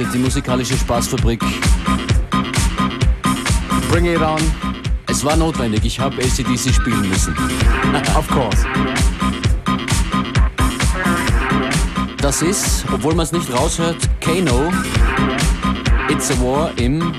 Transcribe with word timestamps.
FM4 0.00 0.04
Unlimited, 0.04 0.14
die 0.14 0.18
musikalische 0.18 0.76
Spaßfabrik. 0.76 1.40
Bring 3.90 4.06
it 4.06 4.20
on. 4.20 4.40
Es 5.08 5.24
war 5.24 5.36
notwendig, 5.36 5.84
ich 5.84 5.98
habe 5.98 6.16
ACDC 6.16 6.72
spielen 6.72 7.08
müssen. 7.08 7.34
of 8.16 8.28
course. 8.28 8.66
Das 12.18 12.42
ist, 12.42 12.84
obwohl 12.92 13.14
man 13.14 13.24
es 13.24 13.32
nicht 13.32 13.52
raushört, 13.52 13.96
Kano. 14.20 14.72
It's 16.08 16.30
a 16.30 16.34
War 16.40 16.70
im 16.76 17.12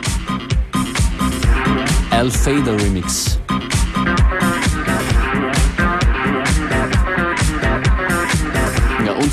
Al 2.11 2.29
Fader 2.29 2.79
Remix. 2.79 3.40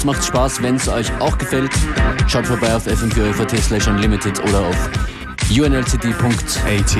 Ja, 0.08 0.10
uns 0.10 0.16
macht 0.16 0.24
Spaß, 0.24 0.62
wenn 0.62 0.76
es 0.76 0.88
euch 0.88 1.12
auch 1.20 1.36
gefällt. 1.36 1.70
Schaut 2.28 2.46
vorbei 2.46 2.74
auf 2.74 2.86
fm4 2.86 3.60
slash 3.60 3.88
unlimited 3.88 4.42
oder 4.44 4.60
auf 4.60 4.90
unlcd.at. 5.50 6.96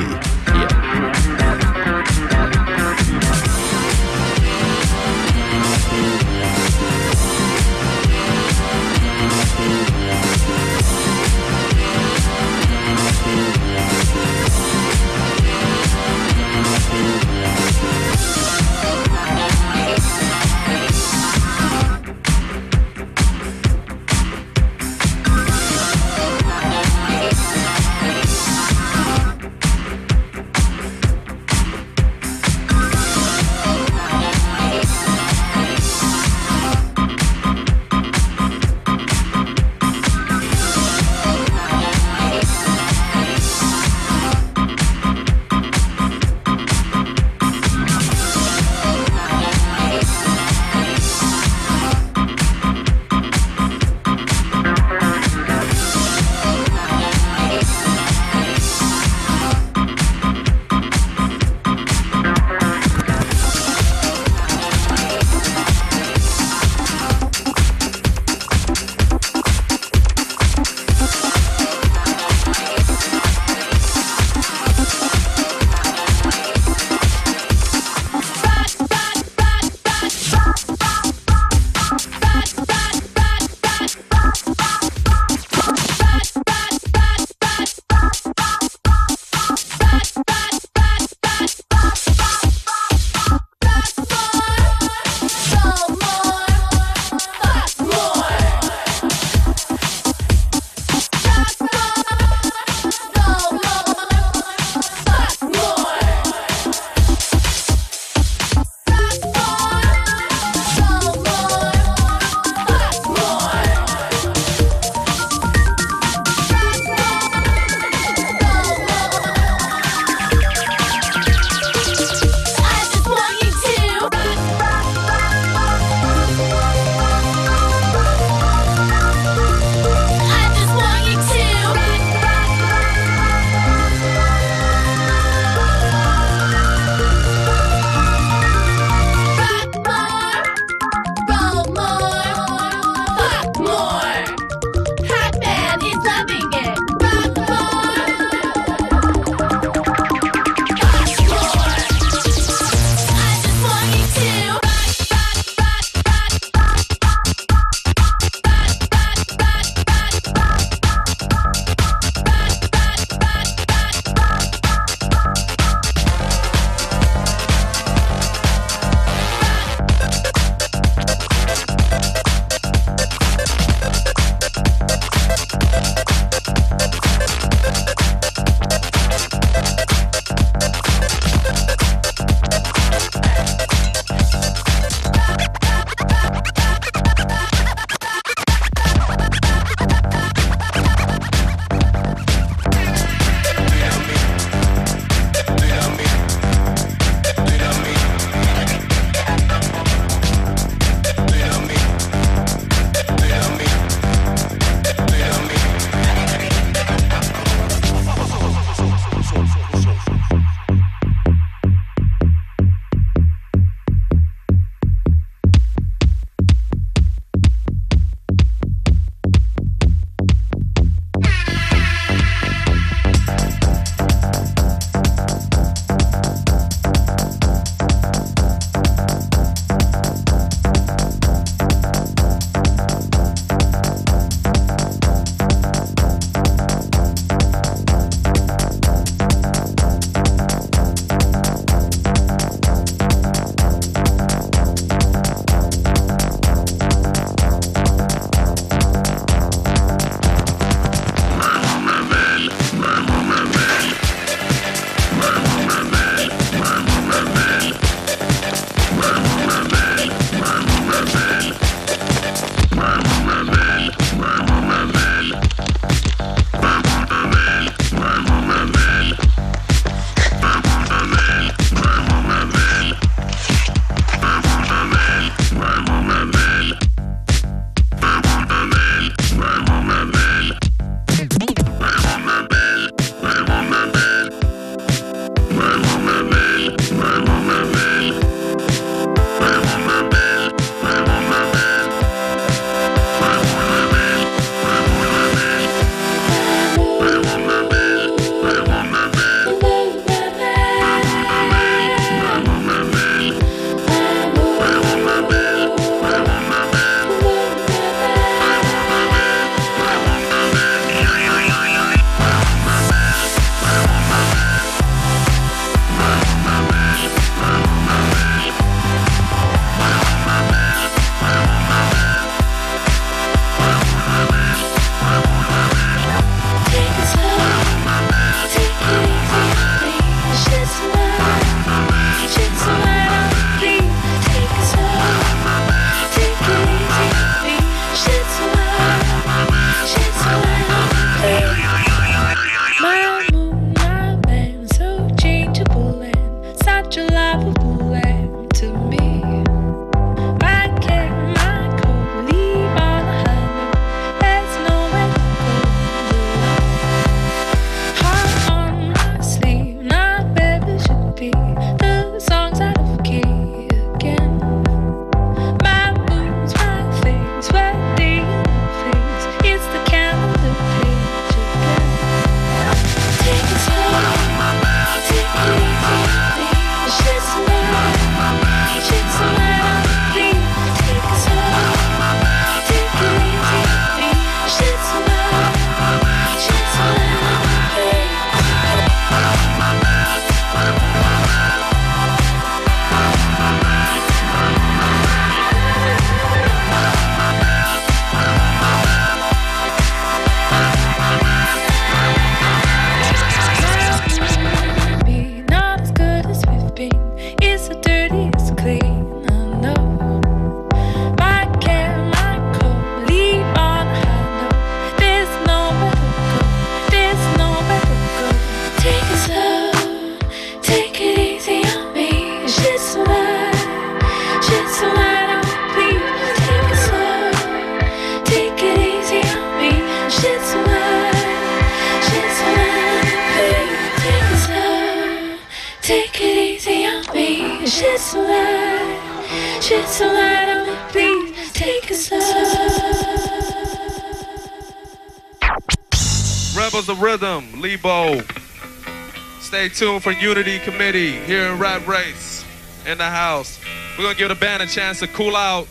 tuned 449.78 450.02
for 450.02 450.10
Unity 450.10 450.58
Committee 450.58 451.12
here 451.12 451.44
in 451.46 451.58
Rap 451.60 451.86
Race 451.86 452.44
in 452.84 452.98
the 452.98 453.04
house. 453.04 453.60
We're 453.96 454.02
gonna 454.02 454.18
give 454.18 454.28
the 454.28 454.34
band 454.34 454.60
a 454.60 454.66
chance 454.66 454.98
to 454.98 455.06
cool 455.06 455.36
out. 455.36 455.68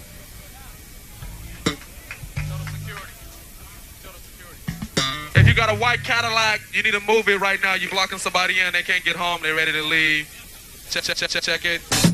If 5.36 5.46
you 5.46 5.54
got 5.54 5.70
a 5.70 5.76
white 5.76 6.04
Cadillac, 6.06 6.62
you 6.74 6.84
need 6.84 6.94
to 6.94 7.02
move 7.02 7.28
it 7.28 7.42
right 7.42 7.62
now. 7.62 7.74
You're 7.74 7.92
blocking 7.92 8.18
somebody 8.18 8.62
in, 8.62 8.72
they 8.72 8.82
can't 8.82 9.04
get 9.04 9.18
home, 9.18 9.42
they're 9.44 9.56
ready 9.56 9.74
to 9.74 9.84
leave. 9.84 10.30
Check, 10.90 11.04
check, 11.04 11.18
check, 11.18 11.30
check, 11.30 11.44
check 11.44 11.66
it. 11.66 12.07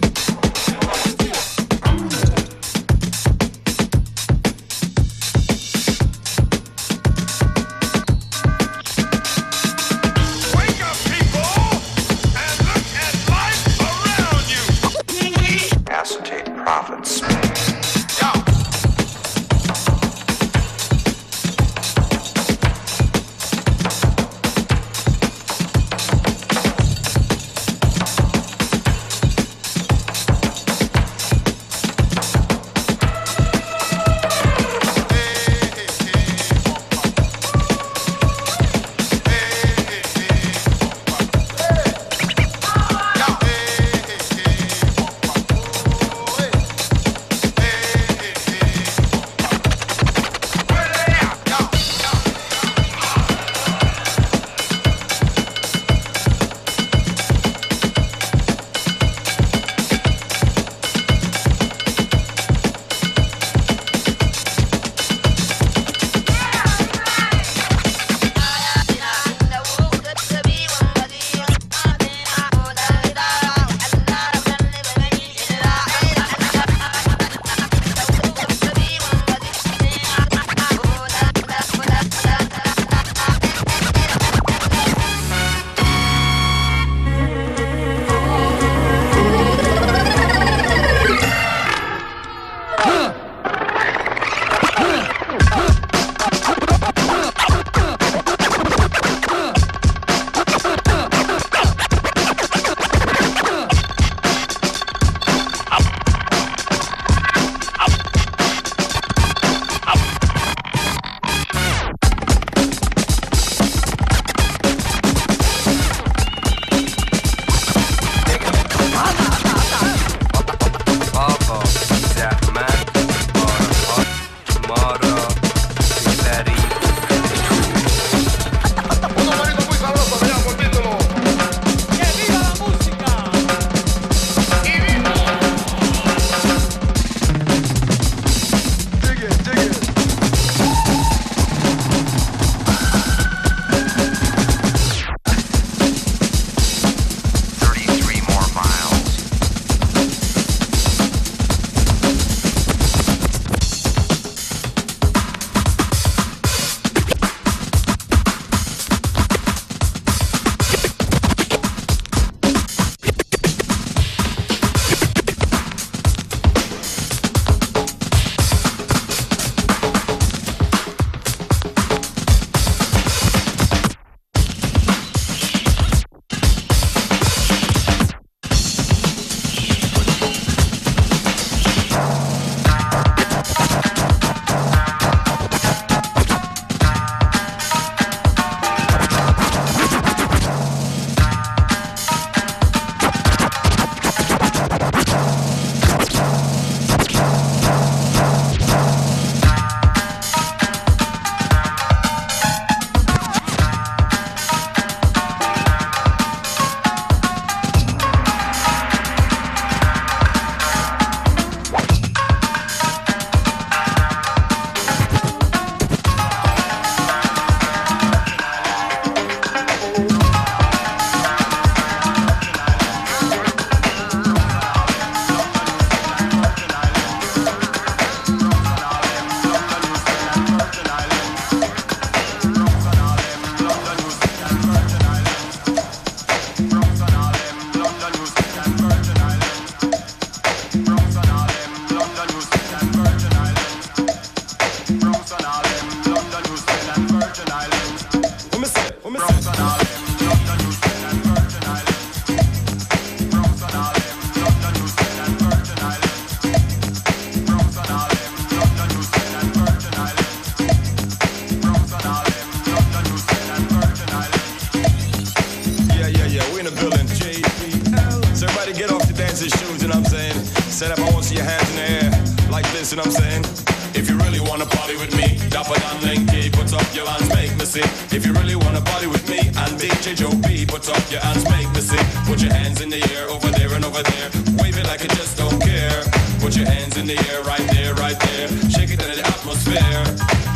Hands 283.14 283.22
in 283.22 283.28
the 283.28 283.34
over 283.34 283.50
there 283.52 283.74
and 283.74 283.86
over 283.86 284.04
there. 284.04 284.30
Wave 284.62 284.78
it 284.78 284.88
like 284.88 285.02
you 285.02 285.10
just 285.10 285.38
don't 285.38 285.60
care. 285.62 286.04
Put 286.40 286.56
your 286.56 286.66
hands 286.66 286.98
in 286.98 287.06
the 287.06 287.18
air, 287.30 287.44
right 287.44 287.66
there, 287.72 287.94
right 287.96 288.20
there. 288.20 288.48
Shake 288.70 288.92
it 288.92 289.02
into 289.02 289.16
the 289.16 289.26
atmosphere. 289.26 290.04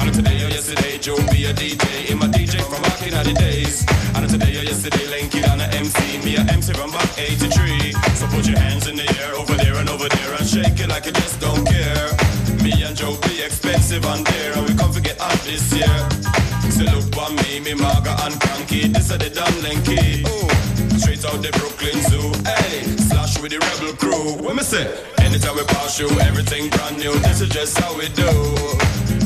And 0.01 0.13
today 0.13 0.43
or 0.45 0.49
yesterday, 0.49 0.97
Joe 0.97 1.17
B 1.31 1.45
a 1.45 1.53
DJ. 1.53 2.09
In 2.09 2.17
my 2.19 2.27
DJ 2.27 2.61
from 2.61 2.81
back 2.81 3.01
in 3.01 3.13
the 3.13 3.33
days. 3.33 3.85
And 4.15 4.29
today 4.29 4.57
or 4.57 4.63
yesterday, 4.63 5.05
Linky 5.13 5.47
on 5.49 5.61
a 5.61 5.67
MC. 5.75 6.23
Me 6.25 6.35
a 6.35 6.41
MC 6.41 6.73
from 6.73 6.91
back 6.91 7.17
83. 7.17 7.93
So 8.15 8.27
put 8.27 8.47
your 8.47 8.59
hands 8.59 8.87
in 8.87 8.95
the 8.95 9.07
air, 9.21 9.35
over 9.35 9.55
there 9.55 9.75
and 9.75 9.89
over 9.89 10.09
there. 10.09 10.33
And 10.37 10.47
shake 10.47 10.79
it 10.79 10.89
like 10.89 11.05
you 11.05 11.13
just 11.13 11.39
don't 11.39 11.65
care. 11.65 12.09
Me 12.63 12.71
and 12.83 12.95
Joe 12.95 13.17
be 13.27 13.41
expensive 13.43 14.05
and 14.05 14.25
dear, 14.25 14.53
and 14.57 14.67
we 14.67 14.73
come 14.75 14.91
to 14.93 15.01
get 15.01 15.19
out 15.21 15.39
this 15.45 15.71
year. 15.73 15.97
So 16.71 16.83
look 16.83 17.15
on 17.17 17.35
me, 17.37 17.59
me 17.59 17.73
Marga 17.73 18.13
and 18.25 18.39
Cranky, 18.39 18.87
this 18.87 19.09
is 19.09 19.17
the 19.17 19.29
damn 19.29 19.53
Linky. 19.65 20.25
Straight 20.99 21.23
out 21.25 21.41
the 21.41 21.51
Brooklyn 21.57 22.01
Zoo. 22.09 22.16
Hey, 22.47 22.81
slash 23.09 23.39
with 23.41 23.51
the 23.51 23.59
rebel 23.59 23.93
crew. 23.99 24.39
What 24.43 24.55
me 24.55 24.63
say? 24.63 24.87
Anytime 25.19 25.55
we 25.55 25.63
pass 25.65 25.99
you, 25.99 26.07
everything 26.21 26.69
brand 26.69 26.97
new. 26.97 27.13
This 27.27 27.41
is 27.41 27.49
just 27.49 27.77
how 27.77 27.91
we 27.97 28.07
do. 28.09 28.31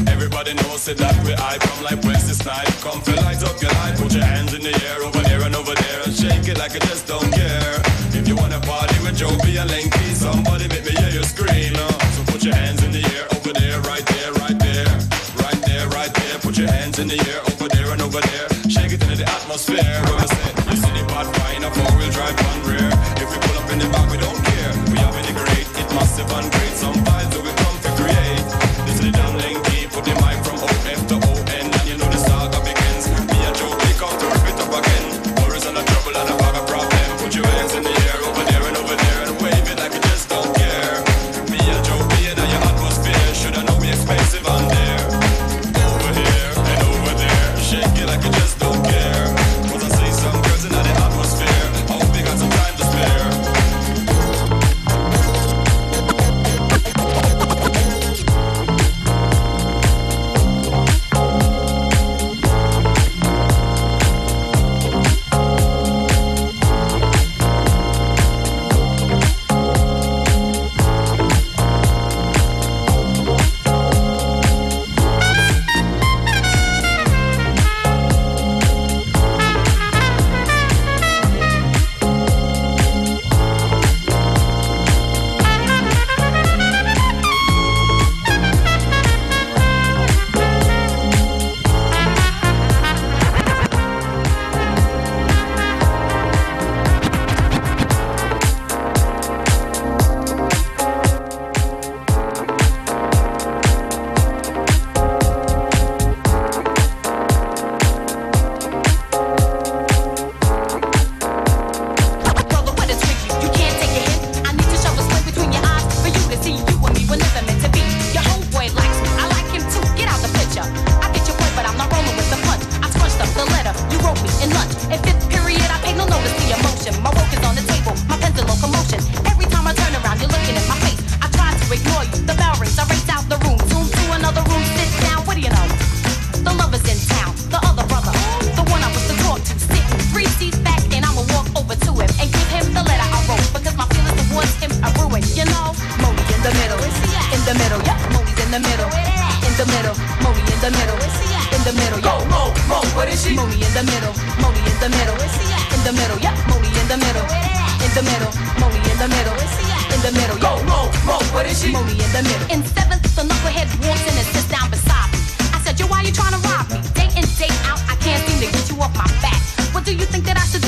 Everybody 0.10 0.54
knows 0.54 0.88
it 0.88 0.98
that 0.98 1.14
we 1.26 1.34
I 1.38 1.58
come 1.62 1.84
like 1.84 2.02
Wesley 2.04 2.34
Snipe. 2.34 2.68
Come 2.82 3.02
feel 3.02 3.22
light 3.22 3.44
up 3.44 3.62
your 3.62 3.72
life, 3.82 4.02
put 4.02 4.14
your 4.14 4.26
hands 4.26 4.54
in 4.54 4.62
the 4.62 4.74
air 4.90 5.04
over 5.06 5.22
there 5.22 5.42
and 5.46 5.56
over 5.56 5.74
there 5.74 6.00
and 6.06 6.14
shake 6.14 6.48
it 6.50 6.58
like 6.58 6.74
you 6.74 6.82
just 6.82 7.06
don't 7.08 7.30
care. 7.32 7.78
If 8.18 8.28
you 8.28 8.36
wanna 8.36 8.60
party 8.62 8.98
with 9.06 9.18
Joe 9.18 9.34
B 9.44 9.58
and 9.58 9.70
Linky, 9.70 10.14
somebody 10.14 10.68
make 10.68 10.86
me 10.86 10.94
hear 10.98 11.10
you 11.10 11.24
scream. 11.24 11.74
Uh. 11.78 11.90
So 12.16 12.22
put 12.32 12.44
your 12.44 12.56
hands 12.56 12.84
in 12.84 12.92
the 12.92 13.04
air 13.14 13.26
over 13.38 13.54
there, 13.54 13.80
right 13.82 14.06
there, 14.06 14.32
right 14.42 14.58
there, 14.58 14.90
right 15.46 15.62
there, 15.66 15.86
right 15.90 16.14
there. 16.14 16.36
Put 16.42 16.58
your 16.58 16.70
hands 16.70 16.98
in 17.00 17.08
the 17.08 17.20
air 17.30 17.42
over 17.50 17.68
there 17.70 17.92
and 17.94 18.02
over 18.02 18.22
there. 18.22 18.48
Shake 18.70 18.94
it 18.94 19.02
into 19.02 19.18
the 19.22 19.30
atmosphere. 19.30 20.21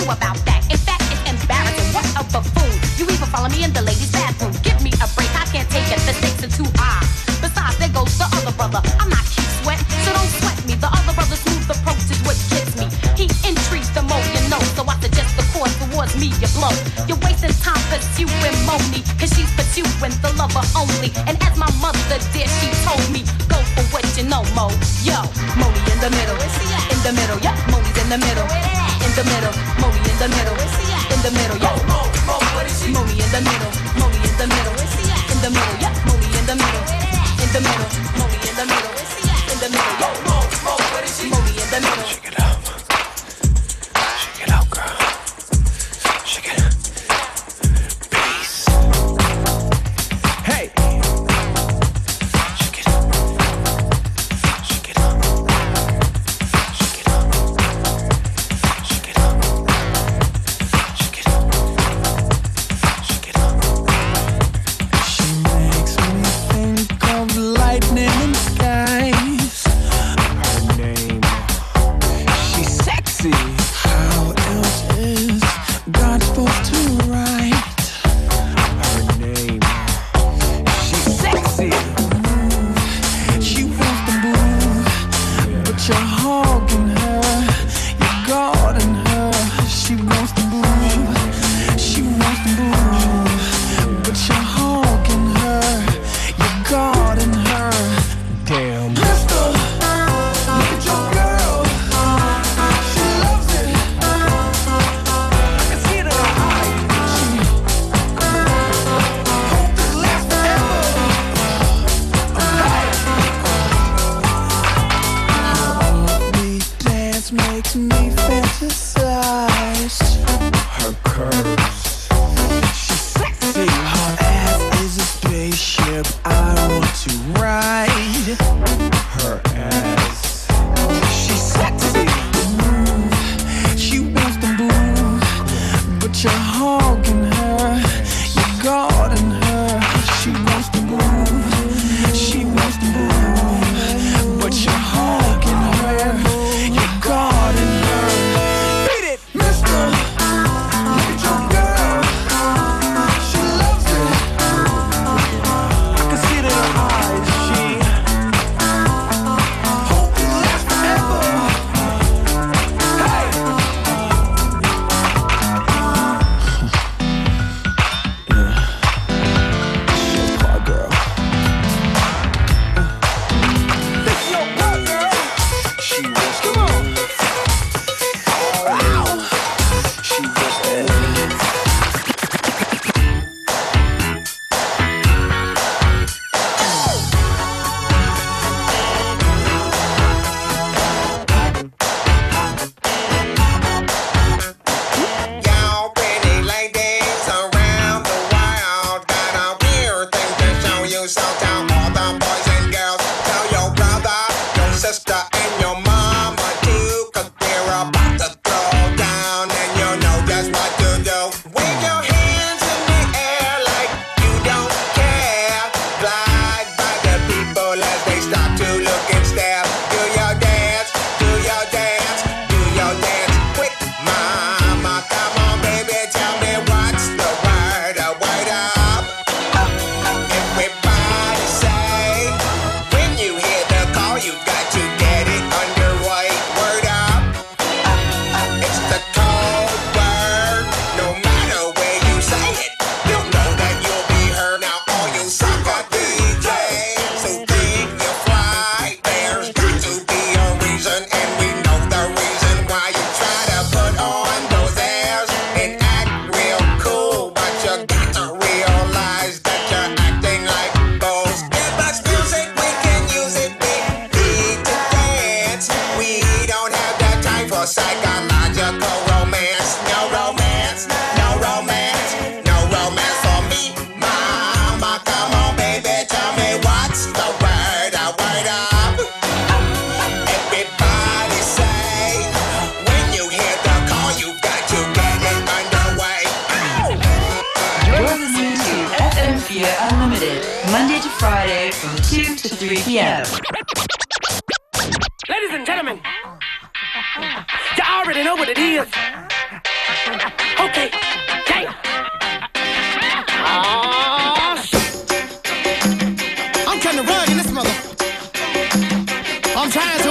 Do 0.03 0.11
about 0.11 0.35
that? 0.43 0.67
In 0.67 0.75
fact, 0.75 0.99
it's 1.15 1.23
embarrassing. 1.31 1.87
What 1.95 2.03
a 2.19 2.27
buffoon. 2.27 2.75
You 2.99 3.07
even 3.07 3.23
follow 3.31 3.47
me 3.47 3.63
in 3.63 3.71
the 3.71 3.79
ladies' 3.79 4.11
bathroom. 4.11 4.51
Give 4.59 4.75
me 4.83 4.91
a 4.99 5.07
break. 5.15 5.31
I 5.31 5.47
can't 5.47 5.69
take 5.71 5.87
it. 5.95 5.99
The 6.03 6.11
stakes 6.19 6.43
are 6.43 6.51
too 6.51 6.67
high. 6.75 7.07
Besides, 7.39 7.79
there 7.79 7.87
goes 7.87 8.11
the 8.19 8.27
other 8.35 8.51
brother. 8.51 8.83
I'm 8.99 9.07
not 9.07 9.23
cute 9.31 9.47
sweat, 9.63 9.79
so 10.03 10.11
don't 10.11 10.27
sweat 10.43 10.59
me. 10.67 10.75
The 10.75 10.91
other 10.91 11.15
brother's 11.15 11.39
smooth 11.47 11.71
approach 11.71 12.03
is 12.11 12.19
what 12.27 12.35
gets 12.51 12.75
me. 12.75 12.91
He 13.15 13.31
intrigues 13.47 13.95
the 13.95 14.03
more 14.03 14.19
you 14.35 14.43
know, 14.51 14.59
so 14.75 14.83
I 14.83 14.99
suggest 14.99 15.39
the 15.39 15.47
course 15.55 15.71
towards 15.79 16.19
me 16.19 16.35
you 16.35 16.51
blow. 16.51 16.75
You're 17.07 17.23
wasting 17.23 17.55
time 17.63 17.79
pursuing 17.87 18.59
Monie, 18.67 19.07
cause 19.15 19.31
she's 19.31 19.51
pursuing 19.55 20.11
the 20.19 20.35
lover 20.35 20.67
only. 20.75 21.15
And 21.31 21.39
as 21.47 21.55
my 21.55 21.71
mother 21.79 22.19
did, 22.35 22.51
she 22.59 22.67
told 22.83 23.07
me, 23.07 23.23
go 23.47 23.55
for 23.71 23.87
what 23.95 24.03
you 24.19 24.27
know, 24.27 24.43
Mo. 24.51 24.67
Yo, 25.07 25.23
Monie 25.55 25.72
the 30.23 30.29
middle. 30.29 30.62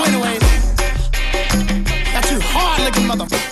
I'm 0.05 0.11
trying 0.11 0.21
to 0.21 0.29
anyway. 0.29 0.39
That 2.13 2.31
you 2.31 2.41
hard 2.41 2.83
looking 2.83 3.07
mother. 3.07 3.52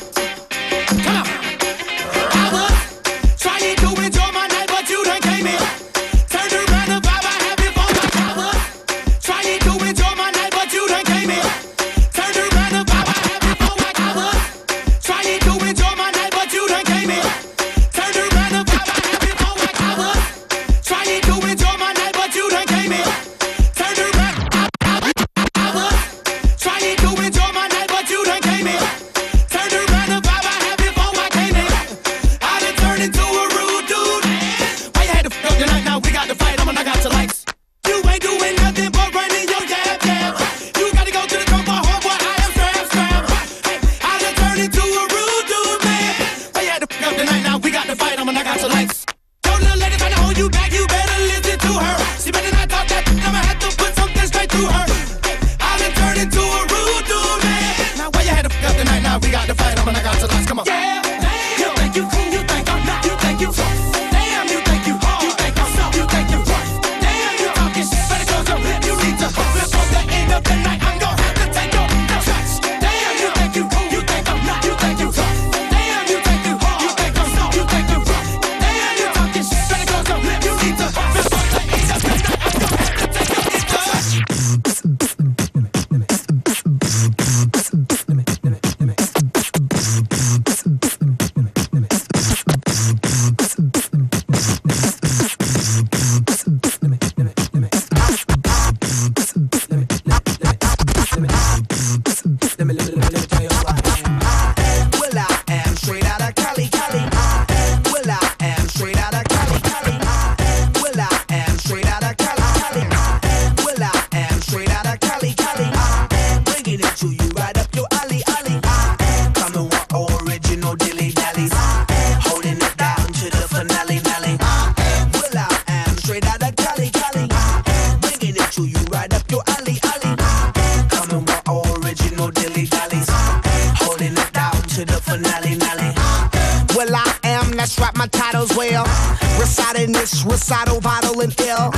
Recital, 140.51 140.81
vital 140.81 141.21
and 141.21 141.41
ill. 141.41 141.71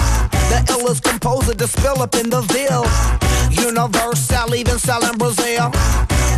The 0.48 0.64
illest 0.72 1.02
composer 1.02 1.54
to 1.54 1.66
spill 1.66 2.02
up 2.02 2.14
in 2.14 2.30
the 2.30 2.40
ville. 2.52 2.86
Universal, 3.50 4.54
even 4.54 4.78
selling 4.78 5.18
Brazil. 5.18 5.70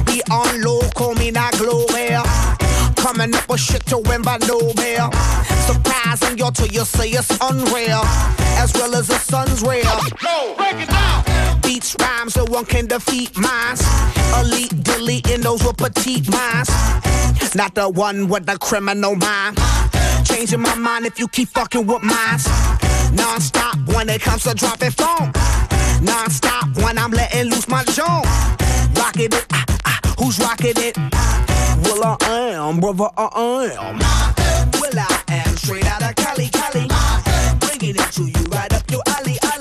Be 0.05 0.20
on 0.31 0.62
low, 0.62 0.81
call 0.94 1.14
me 1.14 1.31
not 1.31 1.53
global. 1.57 1.87
Coming 2.97 3.35
up 3.35 3.49
with 3.49 3.61
shit 3.61 3.87
to 3.87 3.99
win 3.99 4.23
by 4.23 4.38
Nobel. 4.49 5.12
Surprising 5.66 6.38
you 6.38 6.51
till 6.51 6.68
you 6.68 6.85
say 6.85 7.11
it's 7.11 7.31
unreal. 7.40 8.03
As 8.59 8.73
well 8.75 8.94
as 8.97 9.07
the 9.07 9.18
sun's 9.18 9.62
real. 9.62 9.85
break 10.57 10.83
it 10.83 10.88
down. 10.88 11.34
Beats 11.64 11.96
rhymes 12.00 12.35
so 12.35 12.44
one 12.44 12.64
can 12.64 12.87
defeat 12.87 13.37
minds. 13.37 13.83
Elite 14.38 14.83
deleting 14.83 15.40
those 15.40 15.64
with 15.64 15.77
petite 15.77 16.29
minds. 16.31 16.70
Not 17.55 17.74
the 17.74 17.88
one 17.88 18.29
with 18.29 18.46
the 18.46 18.59
criminal 18.59 19.14
mind. 19.14 19.59
Changing 20.24 20.61
my 20.61 20.74
mind 20.74 21.07
if 21.07 21.18
you 21.18 21.29
keep 21.29 21.48
fucking 21.48 21.87
with 21.87 22.03
minds. 22.03 22.48
Non-stop 23.12 23.77
when 23.94 24.09
it 24.09 24.20
comes 24.20 24.42
to 24.42 24.55
dropping 24.55 24.90
phone. 24.90 25.33
Non-stop 26.03 26.77
when 26.83 26.98
I'm 26.98 27.12
letting 27.12 27.50
loose 27.50 27.68
my 27.68 27.85
jaw. 27.85 28.22
Rocking 28.96 29.33
it, 29.33 29.46
ah, 29.53 29.64
ah, 29.85 30.14
who's 30.18 30.38
rocking 30.40 30.74
it? 30.77 30.96
Well, 30.96 32.16
I 32.20 32.50
am, 32.55 32.81
brother, 32.81 33.09
I 33.16 33.70
am. 33.79 33.98
Well, 34.81 34.98
I 34.98 35.22
am 35.29 35.57
straight 35.57 35.87
out 35.87 36.03
of 36.03 36.16
Cali, 36.16 36.48
Cali. 36.48 36.88
Bringing 37.61 37.96
it 37.96 38.12
to 38.12 38.24
you 38.24 38.44
right 38.50 38.72
up 38.72 38.90
your 38.90 39.03
alley, 39.07 39.38
alley. 39.42 39.54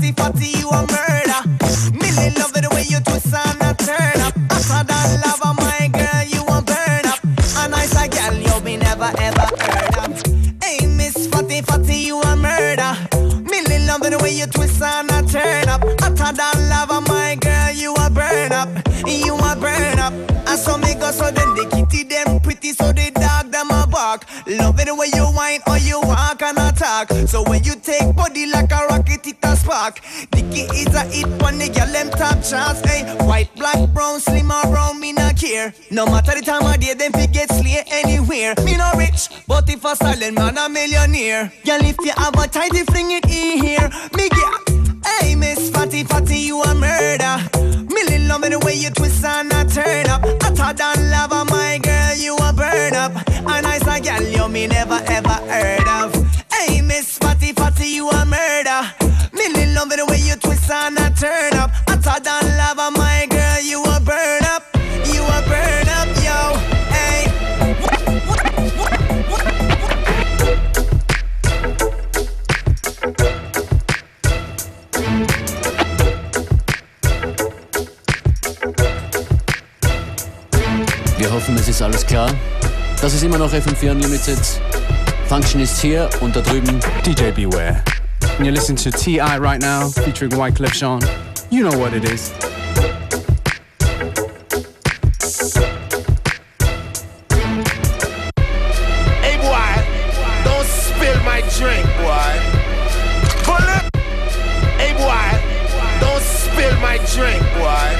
Fatty 0.00 0.12
Fatty, 0.12 0.46
you 0.58 0.68
a 0.70 0.80
murder. 0.80 1.40
Millie 1.92 2.30
love 2.38 2.54
the 2.54 2.70
way 2.72 2.84
you 2.88 3.00
twist 3.00 3.34
and 3.34 3.60
a 3.60 3.74
turn 3.84 4.18
up. 4.22 4.32
Than 4.88 5.20
lava, 5.20 5.52
my 5.60 5.90
girl, 5.92 6.24
you 6.24 6.40
a 6.40 6.62
burn 6.62 7.04
up. 7.04 7.20
Girl 8.10 8.34
you 8.34 8.64
me 8.64 8.78
never 8.78 9.12
ever. 9.18 9.46
Hey, 10.64 10.86
Miss 10.86 11.26
Fatty 11.26 11.60
Fatty, 11.60 11.96
you 11.96 12.18
a 12.18 12.34
murder. 12.34 12.96
Millie 13.44 13.84
love 13.84 14.00
the 14.00 14.18
way 14.22 14.32
you 14.32 14.46
twist 14.46 14.80
and 14.80 15.10
turn 15.28 15.68
up. 15.68 15.82
Than 15.82 16.68
lava, 16.70 17.02
my 17.02 17.36
girl, 17.38 17.70
you 17.72 17.92
a 17.96 18.08
burn 18.08 18.52
up. 18.52 18.70
You 19.06 19.36
a 19.36 19.54
burn 19.54 19.98
up. 19.98 20.14
And 20.48 20.58
so 20.58 20.78
me 20.78 20.94
go 20.94 21.10
so 21.10 21.30
then 21.30 21.54
the 21.54 21.68
kitty 21.70 22.04
them 22.04 22.40
pretty 22.40 22.72
so 22.72 22.90
the 22.90 23.10
dog 23.10 23.52
them 23.52 23.70
a 23.70 23.86
bark. 23.86 24.24
Love 24.46 24.80
it 24.80 24.86
the 24.86 24.94
way 24.94 25.08
you 25.12 25.26
whine 25.26 25.60
or 25.66 25.76
you 25.76 25.99
attack. 27.00 27.28
So 27.28 27.42
when 27.42 27.64
you 27.64 27.74
take 27.76 28.14
body 28.14 28.46
like 28.46 28.70
a 28.72 28.86
rocket, 28.88 29.26
it 29.26 29.36
a 29.42 29.56
spark. 29.56 30.00
Dicky 30.30 30.62
is 30.76 30.94
a 30.94 31.04
hit 31.04 31.28
when 31.42 31.58
the 31.58 31.68
girl 31.68 31.86
them 31.92 32.10
top 32.10 32.42
shots. 32.44 32.80
Hey, 32.80 33.02
eh? 33.02 33.24
white, 33.24 33.54
black, 33.56 33.90
brown, 33.90 34.20
slim 34.20 34.50
or 34.50 34.62
brown, 34.66 35.00
me 35.00 35.12
not 35.12 35.36
care. 35.36 35.72
No 35.90 36.06
matter 36.06 36.34
the 36.34 36.42
time 36.42 36.66
of 36.66 36.78
day, 36.80 36.94
them 36.94 37.12
fi 37.12 37.26
get 37.26 37.50
slay 37.50 37.84
anywhere. 37.90 38.54
Me 38.64 38.76
no 38.76 38.92
rich, 38.96 39.28
but 39.46 39.68
if 39.68 39.84
a 39.84 39.96
silent 39.96 40.34
man 40.34 40.58
a 40.58 40.68
millionaire. 40.68 41.52
Girl, 41.64 41.80
if 41.82 41.96
you 42.00 42.12
have 42.16 42.34
a 42.34 42.48
tidy 42.48 42.84
fling 42.84 43.12
it 43.12 43.24
in 43.26 43.64
here. 43.64 43.90
Me 44.16 44.28
get. 44.28 44.80
Hey, 45.06 45.34
Miss 45.34 45.70
Fatty 45.70 46.04
Fatty, 46.04 46.38
you 46.38 46.62
a 46.62 46.74
murder. 46.74 47.36
Millie 47.92 48.26
love 48.28 48.42
me 48.42 48.50
the 48.50 48.58
way 48.64 48.74
you 48.74 48.90
twist 48.90 49.24
and 49.24 49.52
a 49.52 49.64
turn 49.64 50.06
up. 50.08 50.22
Hotter 50.42 50.76
than 50.76 51.10
lava, 51.10 51.44
my 51.46 51.78
girl, 51.82 52.14
you 52.16 52.36
a 52.36 52.52
burn 52.52 52.94
up. 52.94 53.12
A 53.28 53.62
nice 53.62 53.86
a 53.86 54.00
girl 54.00 54.22
you 54.22 54.48
me 54.48 54.66
never 54.66 55.00
ever 55.06 55.28
heard 55.28 55.88
of. 55.88 56.19
Hey, 56.60 56.82
Miss 56.82 57.16
Fatty 57.16 57.54
Fatty, 57.54 57.86
you 57.86 58.10
a 58.10 58.24
murder. 58.26 58.82
Millie 59.32 59.72
love 59.72 59.88
the 59.88 60.04
way 60.10 60.18
you 60.18 60.36
twist 60.36 60.70
and 60.70 60.98
a 60.98 61.08
turn 61.18 61.54
up. 61.54 61.70
Hotter 61.88 62.20
than 62.22 62.58
lava, 62.58 62.90
my 62.90 63.26
girl, 63.30 63.60
you 63.62 63.82
a 63.82 63.98
burn 64.00 64.44
up. 64.44 64.64
You 65.06 65.22
a 65.22 65.40
burn 65.48 65.88
up, 65.88 66.08
yo. 66.20 66.58
Hey. 66.92 67.30
Wir 81.16 81.32
hoffen, 81.32 81.56
es 81.56 81.68
ist 81.68 81.80
alles 81.80 82.06
klar. 82.06 82.30
Das 83.00 83.14
ist 83.14 83.22
immer 83.22 83.38
noch 83.38 83.50
FM4 83.50 83.92
Unlimited. 83.92 84.38
Function 85.30 85.60
ist 85.60 85.80
hier 85.80 86.10
und 86.22 86.34
da 86.34 86.40
drüben 86.40 86.80
DJ 87.06 87.30
Beware. 87.30 87.80
And 88.38 88.44
you're 88.44 88.50
listening 88.50 88.78
to 88.78 88.90
T.I. 88.90 89.38
right 89.38 89.62
now, 89.62 89.88
featuring 89.88 90.32
White 90.32 90.58
Wyclef 90.58 90.72
Jean. 90.72 90.98
You 91.50 91.62
know 91.62 91.78
what 91.78 91.92
it 91.92 92.02
is. 92.02 92.32
Hey 99.22 99.38
boy, 99.38 99.70
don't 100.42 100.66
spill 100.66 101.22
my 101.22 101.42
drink, 101.56 101.86
boy. 102.02 102.32
Pull 103.44 103.68
it. 103.70 103.84
Hey 104.78 104.92
boy, 104.98 105.30
don't 106.00 106.24
spill 106.24 106.74
my 106.80 106.98
drink, 107.14 107.40
boy. 107.54 107.94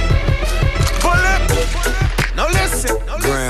Pull 0.98 1.14
it. 1.14 2.34
Now 2.34 2.48
listen. 2.48 2.96
Grand 3.20 3.49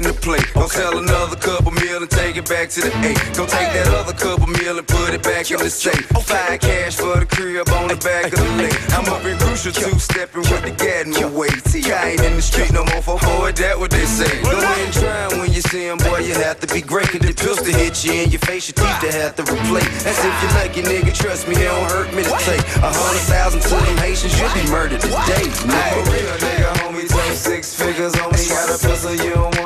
again. 0.00 0.10
I'm 0.10 0.14
back 0.14 0.14
in 0.14 0.14
the 0.14 0.20
play. 0.20 0.40
Go 0.54 0.68
sell 0.68 0.98
another 0.98 1.36
couple 1.36 1.72
meal 1.72 2.02
and 2.02 2.10
take 2.10 2.36
it 2.36 2.48
back 2.48 2.68
to 2.70 2.80
the 2.80 2.92
eight. 3.04 3.18
Go 3.36 3.46
take 3.46 3.72
that 3.72 3.88
other 3.88 4.12
couple 4.12 4.46
meal 4.46 4.78
and 4.78 4.86
put 4.86 5.14
it 5.14 5.22
back 5.22 5.50
in 5.50 5.58
the 5.58 5.70
safe. 5.70 6.06
Five 6.24 6.60
cash 6.60 6.96
for 6.96 7.18
the 7.18 7.26
crib 7.26 7.68
on 7.70 7.88
the 7.88 7.96
back 7.96 8.32
of 8.32 8.38
the 8.38 8.50
lake. 8.56 8.76
I'm 8.92 9.06
up 9.08 9.24
in 9.24 9.38
crucial 9.38 9.72
two 9.72 9.98
stepping 9.98 10.42
with 10.42 10.62
the 10.62 10.72
Gatton 10.72 11.14
weight. 11.34 11.60
See, 11.66 11.92
I 11.92 12.10
ain't 12.10 12.22
in 12.22 12.36
the 12.36 12.42
street 12.42 12.72
no 12.72 12.84
more 12.84 13.02
for 13.02 13.18
boy, 13.18 13.52
that 13.52 13.78
what 13.78 13.90
they 13.90 14.06
say. 14.06 14.42
Go 14.42 14.56
and 14.56 14.92
try 14.92 15.28
when 15.38 15.52
you 15.52 15.60
see 15.62 15.86
him, 15.86 15.98
boy, 15.98 16.20
you 16.20 16.34
have 16.34 16.60
to 16.60 16.66
be 16.66 16.80
great. 16.80 17.08
Cause 17.08 17.20
the 17.20 17.34
pills 17.34 17.62
to 17.62 17.72
hit 17.72 18.04
you 18.04 18.12
in 18.12 18.30
your 18.30 18.40
face, 18.40 18.68
your 18.68 18.78
teeth 18.78 19.00
to 19.02 19.10
have 19.12 19.34
to 19.36 19.42
replace. 19.42 20.04
That's 20.04 20.20
if 20.22 20.34
you 20.42 20.48
like 20.58 20.76
it, 20.76 20.86
nigga, 20.86 21.12
trust 21.14 21.48
me, 21.48 21.56
it 21.56 21.66
don't 21.66 21.90
hurt 21.90 22.10
me 22.14 22.22
to 22.22 22.34
take. 22.46 22.62
A 22.80 22.90
hundred 22.90 23.26
thousand 23.26 23.60
to 23.62 23.74
them 23.74 23.98
Haitians, 23.98 24.34
you'll 24.38 24.54
be 24.54 24.64
murdered 24.70 25.00
today. 25.00 25.46
Hey, 25.66 25.98
real 26.08 26.34
nigga, 26.38 26.70
homie, 26.80 27.08
throw 27.08 27.34
six 27.34 27.74
figures 27.74 28.14
on 28.18 28.30
me. 28.32 28.48
Got 28.48 28.70
a 28.70 28.78
pistol, 28.78 29.14
you 29.14 29.34
don't 29.34 29.59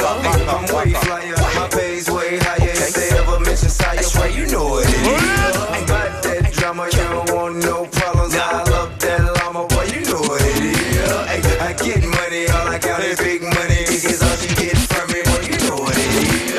I'm 0.00 0.64
way 0.74 0.92
flyer, 1.04 1.36
my 1.36 1.68
pay's 1.70 2.10
way 2.10 2.38
higher. 2.38 2.70
If 2.70 2.94
they 2.94 3.10
ever 3.18 3.38
mention 3.40 3.68
sire, 3.68 4.28
you 4.28 4.46
know 4.46 4.78
it 4.78 4.88
is. 4.88 5.56
About 5.84 6.22
that 6.22 6.52
drama, 6.52 6.86
you 6.86 7.04
don't 7.12 7.30
want 7.32 7.56
no 7.56 7.84
problems. 7.86 8.34
I 8.34 8.64
love 8.70 8.98
that 9.00 9.20
llama, 9.36 9.66
boy, 9.68 9.84
you 9.92 10.00
know 10.08 10.20
what 10.20 10.40
it 10.40 10.64
is. 10.64 11.46
I 11.60 11.72
get 11.74 12.02
money, 12.02 12.48
all 12.48 12.68
I 12.68 12.78
got 12.78 13.04
is 13.04 13.18
big 13.18 13.42
money. 13.42 13.84
Niggas 13.84 14.22
all 14.24 14.36
she 14.40 14.48
get 14.56 14.78
from 14.88 15.06
me, 15.12 15.20
boy, 15.28 15.44
you 15.44 15.58
know 15.68 15.76
what 15.84 15.92
it 15.92 16.08
is. 16.24 16.56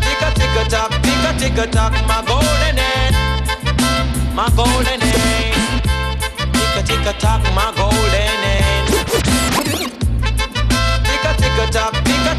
Tick 0.00 0.22
a 0.22 0.30
tick 0.38 0.54
a 0.54 0.64
tock, 0.70 0.90
tick 1.02 1.24
a 1.26 1.32
tick 1.38 1.58
a 1.58 1.66
tock, 1.66 1.92
my 2.06 2.22
golden 2.22 2.76
hen, 2.78 3.12
my 4.34 4.48
golden 4.54 5.00
hen. 5.00 5.80
Tick 6.54 6.76
a 6.76 6.82
tick 6.86 7.06
a 7.06 7.12
tock, 7.18 7.42
my 7.54 7.72
golden 7.74 7.79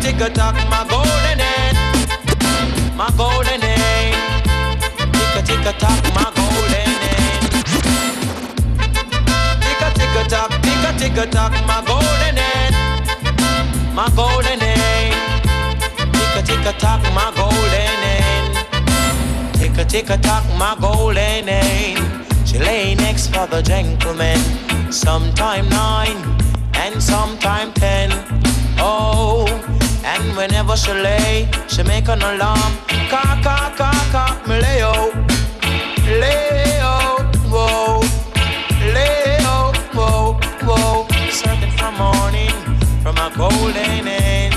tick 0.01 0.33
tock, 0.33 0.55
my 0.69 0.85
golden 0.89 1.39
hen, 1.39 1.75
my 2.97 3.09
golden 3.15 3.61
hen. 3.61 4.13
Tick 5.13 5.45
tick 5.45 5.77
tock, 5.77 6.03
my 6.15 6.25
golden 6.35 6.89
hen. 7.03 7.41
Tick 9.61 9.81
tick 9.93 10.27
tock, 10.27 10.51
tick 10.61 11.13
tick 11.13 11.31
tock, 11.31 11.53
my 11.67 11.83
golden 11.85 12.35
hen, 12.35 12.73
my 13.93 14.09
golden 14.15 14.59
hen. 14.59 15.13
Tick 16.13 16.45
tick 16.45 16.77
tock, 16.79 17.01
my 17.13 17.31
golden 17.35 18.01
hen. 18.05 18.43
Tick 19.53 19.87
tick 19.87 20.21
tock, 20.21 20.43
my 20.57 20.75
golden 20.81 21.47
hen. 21.47 22.25
She 22.45 22.57
lay 22.57 22.95
next 22.95 23.27
for 23.27 23.45
the 23.47 23.61
gentleman. 23.61 24.39
Sometime 24.91 25.69
nine 25.69 26.17
and 26.73 27.01
sometime 27.01 27.71
ten. 27.73 28.11
Oh, 28.83 29.45
and 30.03 30.35
whenever 30.35 30.75
she 30.75 30.91
lay, 30.93 31.49
she 31.67 31.83
make 31.83 32.07
an 32.07 32.21
alarm. 32.21 32.71
Cock, 33.09 33.43
cock, 33.43 33.75
cock, 33.75 34.11
cock, 34.11 34.47
me 34.47 34.59
lay 34.59 34.83
oh, 34.83 35.11
whoa, 37.49 38.01
oh, 39.45 39.73
whoa, 39.93 40.39
whoa. 40.65 41.07
Searching 41.29 41.71
for 41.77 41.91
morning 41.91 42.51
from 43.03 43.17
a 43.17 43.31
golden 43.35 44.07
hen. 44.07 44.51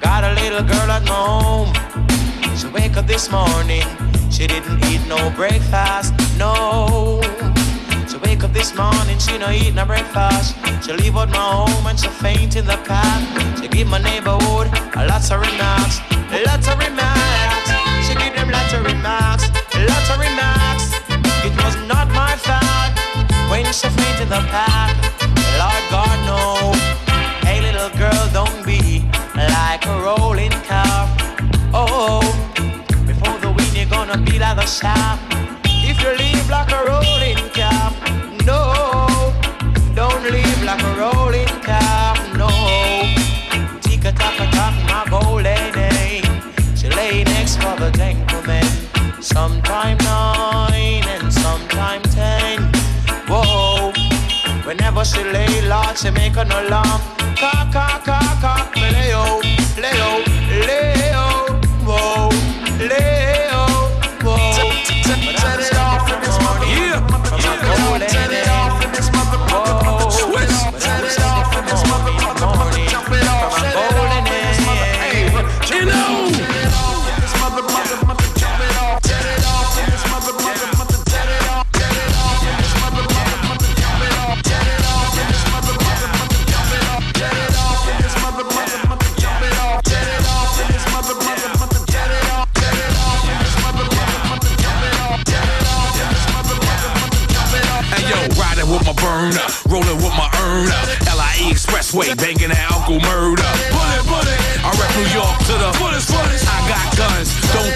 Got 0.00 0.24
a 0.24 0.32
little 0.40 0.62
girl 0.62 0.90
at 0.90 1.06
home. 1.08 1.72
She 2.56 2.66
wake 2.68 2.96
up 2.96 3.06
this 3.06 3.30
morning. 3.30 3.86
She 4.30 4.46
didn't 4.46 4.84
eat 4.86 5.06
no 5.06 5.30
breakfast, 5.30 6.12
no. 6.38 7.20
Wake 8.34 8.42
up 8.42 8.52
this 8.52 8.74
morning, 8.74 9.16
she 9.20 9.38
no 9.38 9.48
eat 9.48 9.74
no 9.74 9.86
breakfast. 9.86 10.56
She 10.84 10.92
leave 10.92 11.16
out 11.16 11.28
my 11.28 11.36
home 11.38 11.86
and 11.86 11.96
she 11.96 12.08
faint 12.08 12.56
in 12.56 12.66
the 12.66 12.76
path. 12.78 13.22
She 13.60 13.68
give 13.68 13.86
my 13.86 14.02
neighborhood 14.02 14.66
a 14.96 15.06
lots 15.06 15.30
of 15.30 15.38
remarks, 15.38 16.00
lots 16.44 16.66
of 16.66 16.76
remarks. 16.76 17.70
She 18.02 18.14
give 18.18 18.34
them 18.34 18.50
lots 18.50 18.72
of 18.74 18.82
remarks, 18.82 19.46
lots 19.86 20.10
of 20.10 20.18
remarks. 20.18 20.90
It 21.46 21.54
was 21.62 21.76
not 21.86 22.10
my 22.10 22.34
fault 22.42 22.98
when 23.52 23.66
she 23.72 23.86
faint 23.94 24.18
in 24.26 24.28
the 24.28 24.42
path. 24.50 24.98
Lord 25.54 25.84
God 25.94 26.18
no. 26.26 26.74
Hey 27.46 27.60
little 27.62 27.90
girl, 27.96 28.24
don't 28.32 28.66
be 28.66 29.06
like 29.36 29.86
a 29.86 29.96
rolling 30.02 30.50
car. 30.66 31.06
Oh, 31.72 32.18
before 33.06 33.38
the 33.38 33.52
wind 33.56 33.76
you're 33.76 33.86
gonna 33.86 34.18
be 34.18 34.40
like 34.40 34.58
a 34.58 34.66
shaft. 34.66 35.43
You 36.04 36.10
leave 36.18 36.50
like 36.50 36.70
a 36.70 36.84
rolling 36.84 37.48
car, 37.56 37.90
no, 38.44 39.32
don't 39.94 40.22
leave 40.24 40.62
like 40.62 40.82
a 40.82 40.94
rolling 41.00 41.48
car, 41.62 42.14
no. 42.36 42.50
My 44.86 45.06
golden 45.08 45.72
name. 45.72 46.24
She 46.76 46.90
lay 46.90 47.24
next 47.24 47.56
for 47.56 47.74
the 47.80 47.90
gentleman. 47.92 48.66
Nine 49.72 49.96
and 51.08 52.04
ten. 52.12 52.70
Whoa. 53.26 53.90
Whenever 54.66 55.06
she 55.06 55.24
lay 55.24 55.62
loud, 55.62 55.96
she 55.96 56.10
make 56.10 56.36
an 56.36 56.52
alarm. 56.52 57.00
Cock, 57.40 57.72
cock, 57.72 58.04
cock, 58.04 58.40
cock, 58.42 58.74
me 58.74 58.82
lay 58.90 59.14
oh, 59.14 60.33
earner. 102.02 102.16
Banging 102.16 102.52
out, 102.52 102.86
go 102.86 102.98
murder. 102.98 103.42
Pull 104.08 104.26
it. 104.26 104.40
I 104.64 104.70
rep 104.72 104.90
New 104.96 105.08
York 105.12 105.38
to 105.46 105.54
the 105.60 105.70
fullest, 105.78 106.08
fullest. 106.10 106.46
I 106.48 106.58
got 106.68 106.96
guns, 106.96 107.30
don't 107.52 107.73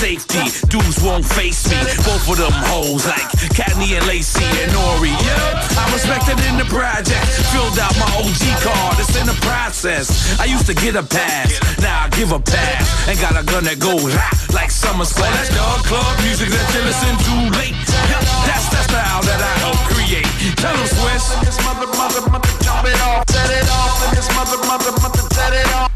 safety, 0.00 0.40
dudes 0.72 0.96
won't 1.04 1.28
face 1.28 1.68
me. 1.68 1.76
Both 2.08 2.24
of 2.32 2.40
them 2.40 2.56
hoes 2.72 3.04
like 3.04 3.28
Cagney 3.52 4.00
and 4.00 4.06
Lacey 4.08 4.48
and 4.64 4.72
Nori. 4.72 5.12
Yeah, 5.12 5.76
I'm 5.76 5.92
respected 5.92 6.40
in 6.48 6.56
the 6.56 6.64
project. 6.72 7.28
Filled 7.52 7.76
out 7.76 7.92
my 8.00 8.08
OG 8.16 8.40
card, 8.64 8.96
it's 8.96 9.12
in 9.20 9.28
the 9.28 9.36
process. 9.44 10.08
I 10.40 10.48
used 10.48 10.64
to 10.72 10.74
get 10.74 10.96
a 10.96 11.04
pass, 11.04 11.52
now 11.84 12.04
I 12.04 12.08
give 12.16 12.32
a 12.32 12.40
pass. 12.40 12.88
Ain't 13.12 13.20
got 13.20 13.36
a 13.36 13.44
gun 13.44 13.68
that 13.68 13.76
goes 13.76 14.16
ah, 14.16 14.32
like 14.56 14.72
summer 14.72 15.04
splash. 15.04 15.36
That's 15.36 15.52
dog 15.52 15.84
club 15.84 16.16
music 16.24 16.48
that 16.48 16.64
you 16.72 16.80
listen 16.80 17.12
to 17.20 17.34
late. 17.60 17.76
Yeah, 18.08 18.24
that's 18.48 18.72
the 18.72 18.80
style 18.88 19.20
that 19.20 19.40
I 19.44 19.52
help 19.60 19.80
create. 19.84 20.32
Tell 20.56 20.72
them 20.72 20.88
Swizz. 20.96 21.28
Mother, 21.60 21.92
mother, 22.00 22.24
mother, 22.32 22.48
jump 22.64 22.88
it 22.88 22.96
off, 23.04 23.28
set 23.28 23.52
it 23.52 23.68
off, 23.68 24.00
and 24.08 24.16
this 24.16 24.32
mother, 24.32 24.56
mother, 24.64 24.96
mother, 24.96 25.24
set 25.28 25.52
it 25.52 25.68
off, 25.76 25.89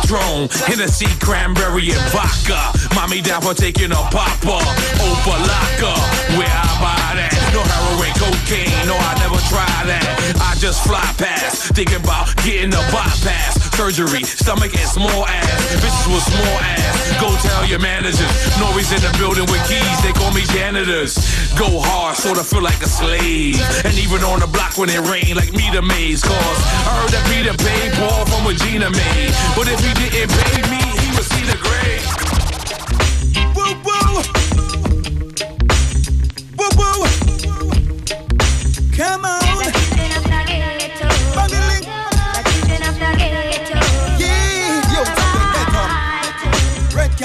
Patron, 0.00 0.48
Hennessy, 0.66 1.06
cranberry, 1.20 1.90
and 1.90 2.00
vodka. 2.10 2.72
Mommy 2.94 3.20
down 3.20 3.42
for 3.42 3.54
taking 3.54 3.92
a 3.92 4.02
popper, 4.10 4.60
Opa-locka, 5.00 5.92
where 6.36 6.48
I 6.48 6.68
buy 6.80 7.14
that. 7.16 7.32
No 7.52 7.60
heroin, 7.60 8.12
cocaine, 8.16 8.86
no, 8.86 8.96
I 8.96 9.14
never 9.20 9.40
try 9.48 9.66
that. 9.86 10.04
I 10.40 10.56
just 10.58 10.86
fly 10.86 11.04
past, 11.18 11.74
thinking 11.74 12.00
about 12.00 12.34
getting 12.44 12.72
a 12.72 12.82
bypass. 12.92 13.60
Surgery, 13.76 14.24
stomach 14.24 14.72
and 14.72 14.88
small 14.88 15.26
ass. 15.26 15.74
Bitches 15.76 16.12
with 16.12 16.22
small 16.24 16.58
ass. 16.60 16.79
Go 17.18 17.34
tell 17.42 17.64
your 17.66 17.80
managers. 17.80 18.30
Nori's 18.60 18.92
in 18.92 19.00
the 19.00 19.12
building 19.18 19.46
with 19.50 19.62
keys, 19.66 19.98
they 20.02 20.12
call 20.12 20.32
me 20.32 20.42
janitors. 20.52 21.16
Go 21.58 21.80
hard, 21.80 22.16
sorta 22.16 22.44
feel 22.44 22.62
like 22.62 22.80
a 22.82 22.88
slave. 22.88 23.58
And 23.84 23.94
even 23.98 24.22
on 24.22 24.40
the 24.40 24.46
block 24.46 24.76
when 24.78 24.90
it 24.90 25.00
rain, 25.08 25.34
like 25.36 25.52
me 25.52 25.70
the 25.72 25.82
maze. 25.82 26.22
Cause 26.22 26.60
I 26.86 26.92
heard 27.00 27.10
that 27.10 27.24
Peter 27.32 27.56
paid 27.56 27.92
Paul 27.98 28.26
from 28.26 28.46
Regina 28.46 28.90
made. 28.90 29.32
But 29.56 29.66
if 29.68 29.80
he 29.80 29.92
didn't 29.96 30.30
pay 30.30 30.70
me, 30.70 30.79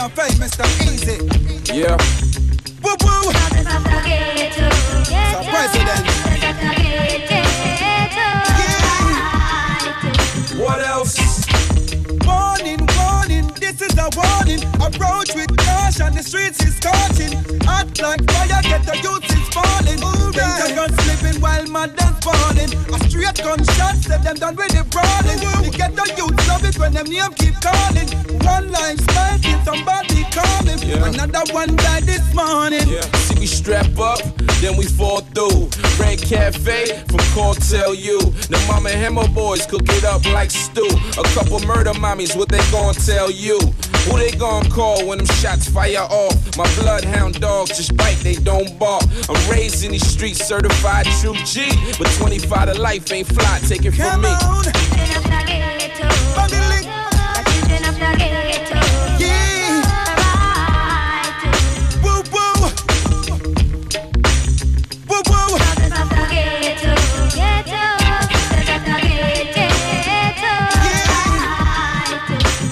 ghetto. 0.10 0.16
Red 0.16 0.16
Cafe, 0.16 0.28
Mr. 0.40 0.66
Easy. 0.86 1.18
Yeah. 1.74 1.98
Woo 2.84 2.96
woo. 3.02 3.32
Sir 5.06 5.44
President. 5.50 6.06
What 10.60 10.80
else? 10.86 11.18
Warning, 12.26 12.88
warning, 12.98 13.48
this 13.60 13.82
is 13.82 13.98
a 13.98 14.10
warning. 14.16 14.64
Approach 14.82 15.36
with 15.36 15.45
caution, 15.96 16.16
the 16.16 16.24
streets 16.24 16.64
is 16.64 16.76
scorching. 16.78 17.34
Hot 17.64 17.88
like 18.02 18.24
fire, 18.30 18.62
get 18.64 18.84
the 18.86 18.98
youth 19.02 19.24
is 19.26 19.48
falling. 19.50 20.00
Ranger 20.36 20.76
guns 20.76 20.96
slipping 21.04 21.42
while 21.42 21.66
mothers 21.68 22.18
falling. 22.22 22.72
A 22.94 23.10
straight 23.10 23.38
gunshot, 23.44 23.96
set 23.98 24.24
them 24.24 24.36
done 24.36 24.56
with 24.56 24.70
the 24.70 24.84
brawling. 24.92 25.40
We 25.64 25.70
get 25.72 25.96
the 25.96 26.06
youth 26.18 26.48
love 26.48 26.64
it 26.64 26.78
when 26.78 26.94
them 26.94 27.08
name 27.08 27.34
keep 27.36 27.56
calling. 27.62 28.10
One 28.44 28.72
lifestyle 28.72 29.40
till 29.40 29.60
somebody 29.64 30.24
calling. 30.32 30.80
Another 31.02 31.54
one 31.54 31.76
died 31.76 32.04
this 32.04 32.34
morning. 32.34 32.88
Yeah. 32.88 33.02
See, 33.26 33.40
we 33.40 33.48
strap 33.48 33.98
up, 34.00 34.20
then 34.62 34.78
we 34.78 34.86
fall 34.86 35.22
through. 35.34 35.70
Red 36.00 36.22
Cafe 36.22 37.04
from 37.08 37.24
Cartel 37.34 37.96
U. 37.96 38.20
The 38.20 38.64
mama 38.68 38.90
and 38.90 39.00
Hammer 39.00 39.28
boys 39.30 39.66
cook 39.66 39.84
it 39.86 40.04
up 40.04 40.26
like 40.34 40.52
stew. 40.52 40.88
A 41.18 41.24
couple 41.34 41.60
murder 41.62 41.94
mommies, 41.94 42.36
what 42.36 42.50
they 42.50 42.64
gonna 42.72 42.94
tell 42.94 43.32
you? 43.32 43.60
Who 44.06 44.20
they 44.20 44.32
gonna 44.32 44.70
call 44.70 45.06
when 45.08 45.18
them 45.18 45.28
shots 45.28 45.68
fire 45.70 45.85
off? 45.94 46.58
My 46.58 46.66
bloodhound 46.76 47.40
dogs 47.40 47.78
just 47.78 47.96
bite, 47.96 48.18
they 48.24 48.36
don't 48.36 48.78
bark. 48.80 49.04
I'm 49.30 49.52
raised 49.52 49.84
in 49.86 49.92
these 49.92 50.08
streets, 50.08 50.44
certified 50.44 51.06
true 51.22 51.36
G. 51.46 51.70
But 52.00 52.08
25 52.18 52.74
to 52.74 52.82
life 52.82 53.12
ain't 53.12 53.28
fly, 53.28 53.60
take 53.68 53.86
it 53.86 53.92
from 53.92 54.22
me. 54.22 54.30
Bungling. 56.36 56.86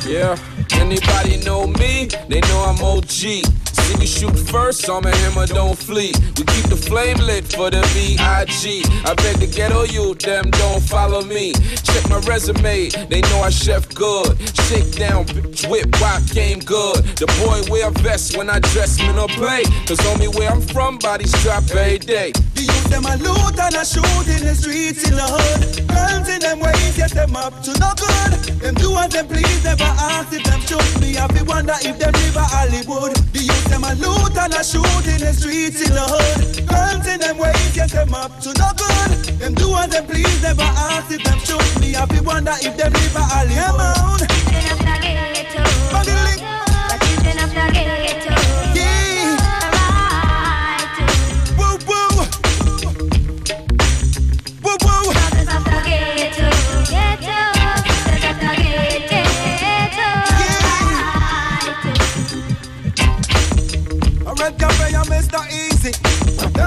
Yeah. 0.05 0.62
Anybody 0.80 1.38
know 1.45 1.67
me? 1.67 2.07
They 2.28 2.41
know 2.41 2.65
I'm 2.67 2.84
OG. 2.84 3.62
Me 4.00 4.06
shoot 4.06 4.38
first, 4.50 4.89
I'm 4.89 5.06
a 5.06 5.16
hammer, 5.16 5.48
don't 5.48 5.78
flee. 5.78 6.12
We 6.38 6.44
keep 6.44 6.66
the 6.68 6.76
flame 6.76 7.18
lit 7.18 7.46
for 7.46 7.70
the 7.70 7.82
B.I.G. 7.94 8.84
I 9.06 9.14
beg 9.16 9.38
the 9.38 9.48
ghetto 9.48 9.84
youth, 9.84 10.20
them 10.20 10.50
don't 10.52 10.82
follow 10.82 11.22
me. 11.22 11.54
Check 11.84 12.10
my 12.10 12.20
resume, 12.20 12.89
they 12.89 13.22
know 13.22 13.41
I 13.41 13.50
chef 13.50 13.88
good. 13.94 14.38
Shake 14.68 14.91
down, 14.98 15.26
bitch, 15.26 15.70
whip, 15.70 15.88
rock 16.02 16.22
game 16.34 16.60
good. 16.60 17.04
The 17.16 17.28
boy 17.39 17.64
wear 17.72 17.89
a 17.89 17.91
vest 17.91 18.38
when 18.38 18.50
I 18.50 18.60
dress, 18.60 19.00
me 19.00 19.14
no 19.14 19.28
play. 19.28 19.64
Cause 19.88 20.04
only 20.08 20.28
where 20.28 20.50
I'm 20.50 20.62
from, 20.62 20.98
bodies 20.98 21.32
drop 21.44 21.64
every 21.72 22.00
day. 22.00 22.32
The 22.56 22.62
youth 22.62 22.89
them 22.89 23.06
a 23.06 23.16
loot 23.18 23.60
and 23.60 23.76
a 23.76 23.86
shoot 23.86 24.28
in 24.28 24.44
the 24.44 24.56
streets 24.56 25.08
in 25.08 25.16
the 25.16 25.24
hood. 25.24 25.88
Girls 25.88 26.30
in 26.30 26.39
them 26.39 26.60
ways 26.60 26.98
get 26.98 27.12
them 27.12 27.36
up 27.36 27.62
to 27.64 27.72
no 27.80 27.91
good. 27.96 28.32
Them 28.60 28.76
do 28.76 28.96
as 28.98 29.12
them 29.14 29.28
please, 29.28 29.64
never 29.64 29.84
ask 29.84 30.34
if 30.34 30.44
them 30.44 30.60
should 30.62 31.02
be. 31.02 31.18
I 31.18 31.28
be 31.28 31.44
wonder 31.44 31.76
if 31.82 32.00
them 32.00 32.12
live 32.12 32.36
a 32.36 32.44
Hollywood. 32.44 33.16
The 33.34 33.39
youth 33.39 33.70
them 33.70 33.83
a 33.84 33.96
loot 33.96 34.38
and 34.38 34.54
a 34.54 34.64
shoot 34.64 35.06
in 35.08 35.20
the 35.20 35.34
streets 35.34 35.82
in 35.82 35.94
the 35.94 36.06
hood. 36.06 36.68
Girls 36.68 37.08
in 37.08 37.20
them 37.20 37.38
ways 37.38 37.76
get 37.76 37.92
them 37.92 38.14
up 38.14 38.40
to 38.42 38.54
no 38.54 38.70
good. 38.78 39.40
Them 39.40 39.54
do 39.54 39.76
as 39.76 39.90
them 39.90 40.06
please, 40.06 40.42
never 40.42 40.62
ask 40.62 41.12
if 41.12 41.24
them 41.24 41.40
should. 41.40 41.96
I 41.96 42.06
be 42.06 42.20
wonder 42.22 42.54
if 42.62 42.76
them 42.78 42.94
live 42.94 43.16
a 43.16 43.22
Hollywood. 43.22 44.43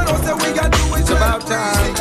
Know 0.07 0.17
say 0.23 0.35
we 0.35 0.55
got 0.55 0.71
do 0.73 0.95
it 0.95 1.01
It's 1.01 1.11
about 1.11 1.41
time. 1.43 1.95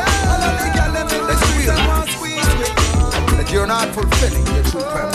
That 3.37 3.49
you're 3.51 3.67
not 3.67 3.93
fulfilling 3.93 4.45
your 4.47 4.63
true 4.63 4.81
purpose. 4.81 5.14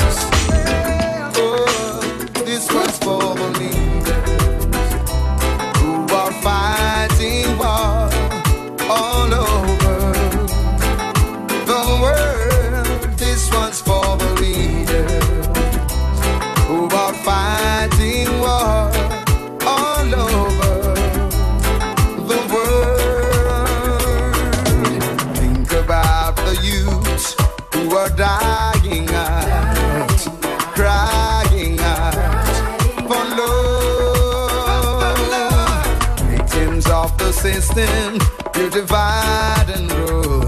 You 37.76 38.68
divide 38.70 39.70
and 39.72 39.90
rule 39.92 40.40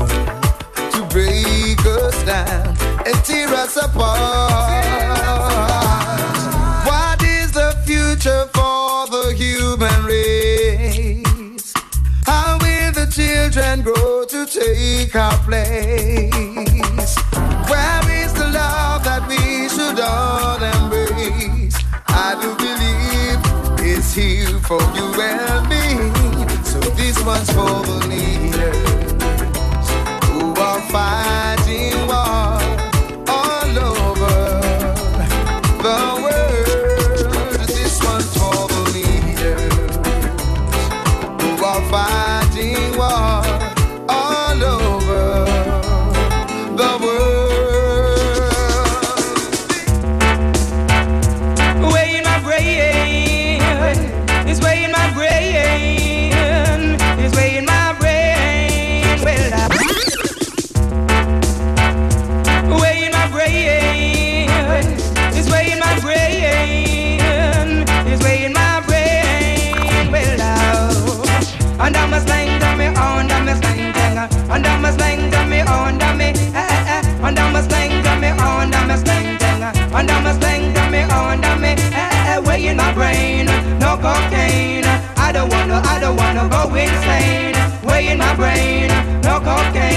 to 0.90 1.06
break 1.10 1.78
us 1.86 2.24
down 2.24 2.76
and 3.06 3.14
tear 3.24 3.48
us 3.48 3.76
apart. 3.76 4.84
What 6.84 7.22
is 7.22 7.52
the 7.52 7.76
future 7.86 8.46
for 8.52 9.06
the 9.06 9.34
human 9.36 10.04
race? 10.04 11.72
How 12.26 12.58
will 12.60 12.92
the 12.92 13.06
children 13.06 13.82
grow 13.82 14.24
to 14.24 14.44
take 14.46 15.14
our 15.14 15.38
place? 15.44 17.14
Where 17.70 18.24
is 18.24 18.32
the 18.34 18.48
love 18.52 19.04
that 19.04 19.22
we 19.28 19.68
should 19.68 20.00
all 20.00 20.60
embrace? 20.60 21.76
I 22.08 22.34
do 22.42 22.56
believe 22.56 23.40
it's 23.96 24.12
here 24.12 24.58
for 24.60 24.82
you 24.96 25.22
and 25.22 25.68
me 25.68 25.81
ones 27.24 27.50
for 27.52 27.82
the 27.84 28.06
leaders 28.08 28.76
who 30.26 30.54
are 30.60 30.80
fighting 30.90 32.06
wars. 32.06 32.61
don't 85.42 85.50
wanna, 85.50 85.82
I 85.84 85.98
don't 85.98 86.16
wanna 86.16 86.48
go 86.48 86.74
insane. 86.74 87.54
Way 87.84 88.14
my 88.16 88.34
brain, 88.36 88.88
no 89.22 89.40
cocaine. 89.40 89.91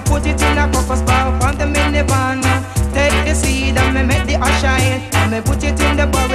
Me 0.00 0.06
put 0.06 0.26
it 0.26 0.40
in 0.40 0.56
a 0.56 0.66
copper 0.72 0.96
spout 0.96 1.42
on 1.44 1.58
the 1.58 1.64
minivan. 1.64 2.40
Take 2.94 3.24
the 3.26 3.34
seed 3.34 3.76
and 3.76 3.94
me 3.94 4.02
make 4.02 4.26
the 4.26 4.36
ash 4.36 4.62
shine. 4.62 5.02
And 5.12 5.30
me 5.30 5.40
put 5.42 5.62
it 5.62 5.78
in 5.78 5.96
the 5.98 6.06
bowl 6.06 6.29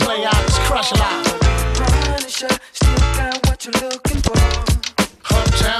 play, 0.00 0.22
just 0.22 0.60
crush 0.62 0.92
a 0.92 0.96
lot. 0.96 1.24
Punisher, 1.76 2.48
still 2.72 2.94
got 3.16 3.46
what 3.46 3.64
you're 3.64 3.80
looking 3.88 4.20
for. 4.22 4.36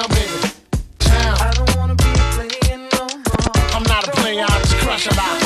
Baby, 0.09 0.53
town. 0.99 1.37
I 1.41 1.53
don't 1.55 1.77
wanna 1.77 1.95
be 1.95 2.13
playing 2.35 2.89
no 2.93 3.07
more. 3.07 3.53
I'm 3.75 3.83
not 3.85 4.09
a 4.09 4.11
player, 4.13 4.47
just 4.47 4.77
crush 4.77 5.07
a 5.07 5.15
lot. 5.15 5.40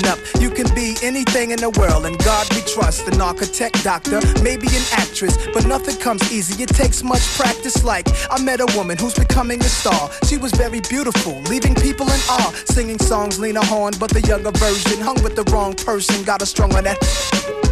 Need. 0.00 1.02
anything 1.02 1.50
in 1.50 1.60
the 1.60 1.70
world, 1.70 2.06
and 2.06 2.16
God 2.24 2.48
we 2.54 2.60
trust. 2.62 3.08
An 3.08 3.20
architect, 3.20 3.82
doctor, 3.84 4.20
maybe 4.42 4.66
an 4.68 4.84
actress, 4.92 5.36
but 5.52 5.66
nothing 5.66 5.96
comes 5.96 6.22
easy. 6.32 6.62
It 6.62 6.68
takes 6.70 7.02
much 7.02 7.22
practice. 7.36 7.84
Like 7.84 8.08
I 8.30 8.42
met 8.42 8.60
a 8.60 8.66
woman 8.76 8.98
who's 8.98 9.14
becoming 9.14 9.60
a 9.60 9.68
star. 9.68 10.10
She 10.28 10.38
was 10.38 10.52
very 10.52 10.80
beautiful, 10.80 11.40
leaving 11.42 11.74
people 11.74 12.06
in 12.06 12.20
awe. 12.28 12.52
Singing 12.66 12.98
songs 12.98 13.38
Lena 13.38 13.64
Horne, 13.64 13.94
but 13.98 14.10
the 14.10 14.20
younger 14.22 14.52
version 14.52 15.00
hung 15.00 15.22
with 15.22 15.36
the 15.36 15.44
wrong 15.52 15.74
person. 15.74 16.22
Got 16.24 16.40
her 16.40 16.46
strung 16.46 16.74
on 16.74 16.84
that 16.84 17.71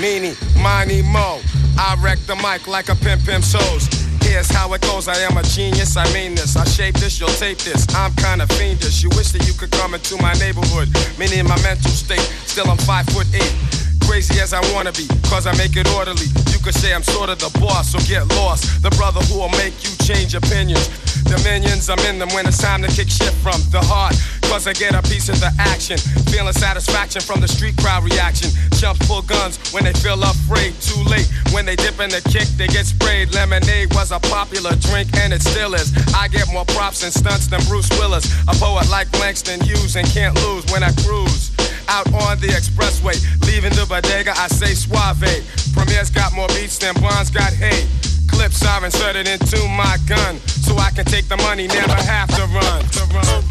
meeny, 0.00 0.34
miny, 0.60 1.02
mo. 1.02 1.40
I 1.78 1.96
wreck 2.00 2.18
the 2.26 2.36
mic 2.36 2.66
like 2.66 2.88
a 2.88 2.94
pimp 2.94 3.24
pimp 3.24 3.44
shows. 3.44 3.88
Here's 4.22 4.50
how 4.50 4.72
it 4.74 4.82
goes. 4.82 5.08
I 5.08 5.16
am 5.18 5.36
a 5.36 5.42
genius. 5.42 5.96
I 5.96 6.04
mean 6.12 6.34
this. 6.34 6.56
I 6.56 6.64
shape 6.64 6.96
this. 6.96 7.18
You'll 7.18 7.28
tape 7.40 7.58
this. 7.58 7.86
I'm 7.94 8.14
kinda 8.14 8.46
fiendish. 8.46 9.02
You 9.02 9.10
wish 9.10 9.32
that 9.32 9.46
you 9.46 9.54
could 9.54 9.70
come 9.70 9.94
into 9.94 10.16
my 10.20 10.34
neighborhood. 10.34 10.88
Meaning 11.18 11.46
my 11.48 11.60
mental 11.62 11.90
state. 11.90 12.26
Still 12.44 12.70
I'm 12.70 12.78
five 12.78 13.06
foot 13.06 13.26
eight. 13.34 13.54
Crazy 14.08 14.40
as 14.40 14.54
I 14.54 14.64
wanna 14.72 14.90
be, 14.92 15.06
cause 15.28 15.46
I 15.46 15.52
make 15.60 15.76
it 15.76 15.86
orderly. 15.92 16.32
You 16.48 16.58
could 16.64 16.74
say 16.74 16.94
I'm 16.94 17.02
sort 17.02 17.28
of 17.28 17.38
the 17.38 17.52
boss, 17.60 17.92
so 17.92 17.98
get 18.08 18.26
lost. 18.40 18.82
The 18.82 18.88
brother 18.96 19.20
who 19.28 19.38
will 19.38 19.52
make 19.60 19.76
you 19.84 19.92
change 20.00 20.34
opinions. 20.34 20.88
Dominions, 21.28 21.90
I'm 21.90 22.00
in 22.08 22.18
them 22.18 22.30
when 22.32 22.48
it's 22.48 22.56
time 22.56 22.80
to 22.80 22.88
kick 22.88 23.10
shit 23.10 23.36
from 23.44 23.60
the 23.68 23.84
heart. 23.84 24.16
Cause 24.48 24.66
I 24.66 24.72
get 24.72 24.94
a 24.96 25.02
piece 25.02 25.28
of 25.28 25.38
the 25.40 25.52
action. 25.60 25.98
Feeling 26.32 26.54
satisfaction 26.54 27.20
from 27.20 27.40
the 27.40 27.48
street 27.48 27.76
crowd 27.76 28.02
reaction. 28.02 28.48
Chumps 28.80 29.06
pull 29.06 29.20
guns 29.20 29.60
when 29.76 29.84
they 29.84 29.92
feel 29.92 30.16
afraid. 30.22 30.72
Too 30.80 31.04
late 31.04 31.28
when 31.52 31.66
they 31.66 31.76
dip 31.76 32.00
in 32.00 32.08
the 32.08 32.24
kick, 32.32 32.48
they 32.56 32.66
get 32.66 32.86
sprayed. 32.86 33.34
Lemonade 33.34 33.92
was 33.92 34.10
a 34.10 34.18
popular 34.32 34.72
drink 34.88 35.12
and 35.20 35.34
it 35.34 35.42
still 35.42 35.74
is. 35.74 35.92
I 36.16 36.28
get 36.28 36.48
more 36.50 36.64
props 36.72 37.04
and 37.04 37.12
stunts 37.12 37.46
than 37.46 37.60
Bruce 37.68 37.90
Willis. 38.00 38.24
A 38.48 38.56
poet 38.56 38.88
like 38.88 39.12
Langston 39.20 39.60
Hughes 39.60 39.96
and 39.96 40.08
can't 40.08 40.34
lose 40.40 40.64
when 40.72 40.82
I 40.82 40.92
cruise. 41.04 41.57
Out 41.88 42.06
on 42.12 42.38
the 42.40 42.48
expressway, 42.48 43.16
leaving 43.46 43.72
the 43.72 43.86
bodega, 43.88 44.32
I 44.36 44.48
say 44.48 44.74
suave. 44.74 45.24
Premier's 45.72 46.10
got 46.10 46.34
more 46.34 46.48
beats 46.48 46.76
than 46.76 46.94
Bonds 47.00 47.30
got 47.30 47.52
hate. 47.52 47.88
Clips 48.28 48.62
are 48.64 48.84
inserted 48.84 49.26
into 49.26 49.56
my 49.68 49.96
gun, 50.06 50.38
so 50.46 50.76
I 50.76 50.90
can 50.90 51.06
take 51.06 51.28
the 51.28 51.38
money, 51.38 51.66
never 51.66 51.94
have 51.94 52.28
to 52.36 52.44
run. 52.52 52.84
To 52.84 53.04
run. 53.14 53.44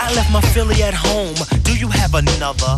I 0.00 0.14
left 0.14 0.32
my 0.32 0.40
Philly 0.40 0.82
at 0.82 0.94
home. 0.94 1.34
Do 1.64 1.76
you 1.76 1.88
have 1.88 2.14
another? 2.14 2.76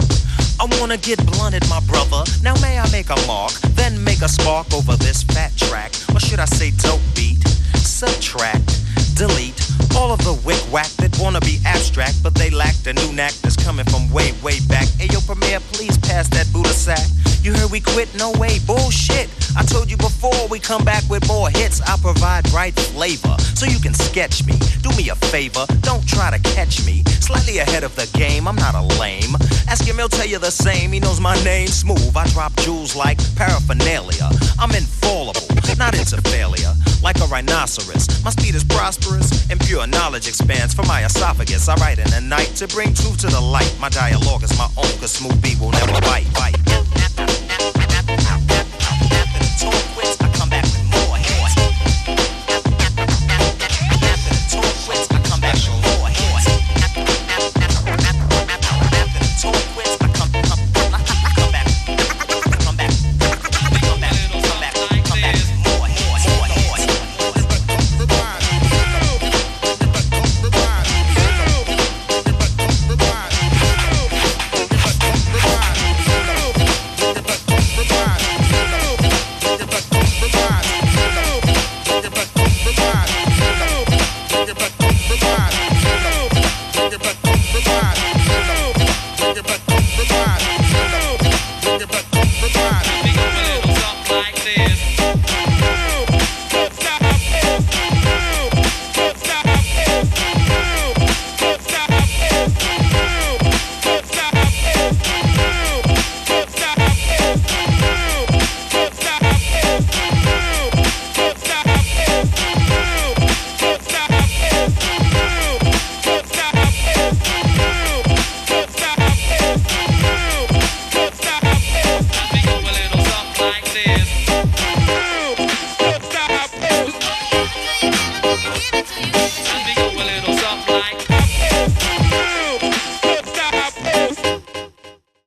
I 0.60 0.66
wanna 0.78 0.98
get 0.98 1.24
blunted, 1.24 1.66
my 1.70 1.80
brother. 1.80 2.22
Now 2.42 2.54
may 2.60 2.78
I 2.78 2.86
make 2.90 3.08
a 3.08 3.16
mark, 3.26 3.52
then 3.80 4.04
make 4.04 4.20
a 4.20 4.28
spark 4.28 4.74
over 4.74 4.94
this 4.96 5.22
fat 5.22 5.56
track, 5.56 5.90
or 6.14 6.20
should 6.20 6.38
I 6.38 6.44
say 6.44 6.70
dope 6.70 7.00
beat? 7.14 7.42
Subtract, 7.78 8.68
delete 9.16 9.79
all 9.96 10.12
of 10.12 10.22
the 10.24 10.34
wick 10.44 10.60
whack 10.72 10.88
that 10.98 11.10
Wanna 11.20 11.40
be 11.40 11.58
abstract, 11.66 12.22
but 12.22 12.34
they 12.34 12.48
lack 12.48 12.74
the 12.76 12.94
new 12.94 13.12
knack 13.12 13.34
that's 13.42 13.54
coming 13.54 13.84
from 13.84 14.10
way, 14.10 14.32
way 14.42 14.58
back. 14.68 14.88
Hey 14.96 15.06
yo, 15.12 15.20
Premier, 15.20 15.60
please 15.72 15.98
pass 15.98 16.28
that 16.28 16.50
Buddha 16.50 16.70
sack. 16.70 17.06
You 17.42 17.52
heard 17.52 17.70
we 17.70 17.80
quit? 17.80 18.08
No 18.16 18.32
way, 18.32 18.58
bullshit. 18.66 19.28
I 19.54 19.62
told 19.62 19.90
you 19.90 19.98
before 19.98 20.48
we 20.48 20.58
come 20.58 20.82
back 20.82 21.04
with 21.10 21.28
more 21.28 21.50
hits. 21.50 21.82
I 21.82 21.98
provide 21.98 22.50
right 22.52 22.74
flavor 22.74 23.36
so 23.54 23.66
you 23.66 23.78
can 23.80 23.92
sketch 23.92 24.46
me. 24.46 24.54
Do 24.80 24.88
me 24.96 25.10
a 25.10 25.14
favor, 25.14 25.66
don't 25.82 26.06
try 26.08 26.30
to 26.30 26.38
catch 26.54 26.86
me. 26.86 27.02
Slightly 27.20 27.58
ahead 27.58 27.84
of 27.84 27.94
the 27.96 28.08
game, 28.16 28.48
I'm 28.48 28.56
not 28.56 28.74
a 28.74 28.82
lame. 28.98 29.36
Ask 29.68 29.84
him, 29.84 29.96
he'll 29.96 30.08
tell 30.08 30.26
you 30.26 30.38
the 30.38 30.50
same. 30.50 30.90
He 30.92 31.00
knows 31.00 31.20
my 31.20 31.36
name, 31.44 31.68
smooth. 31.68 32.16
I 32.16 32.26
drop 32.28 32.56
jewels 32.56 32.96
like 32.96 33.18
paraphernalia. 33.36 34.30
I'm 34.58 34.74
infallible, 34.74 35.46
not 35.76 35.94
into 35.94 36.16
failure. 36.30 36.72
Like 37.10 37.24
a 37.24 37.26
rhinoceros, 37.26 38.06
my 38.22 38.30
speed 38.30 38.54
is 38.54 38.62
prosperous 38.62 39.50
and 39.50 39.58
pure 39.58 39.84
knowledge 39.88 40.28
expands 40.28 40.72
from 40.72 40.86
my 40.86 41.04
esophagus. 41.04 41.68
I 41.68 41.74
write 41.74 41.98
in 41.98 42.08
the 42.08 42.20
night 42.20 42.54
to 42.58 42.68
bring 42.68 42.94
truth 42.94 43.18
to 43.22 43.26
the 43.26 43.40
light. 43.40 43.74
My 43.80 43.88
dialogue 43.88 44.44
is 44.44 44.56
my 44.56 44.68
own, 44.76 44.96
cause 45.00 45.10
smooth 45.10 45.42
beat 45.42 45.58
will 45.58 45.72
never 45.72 46.00
bite, 46.02 46.32
bite. 46.34 46.59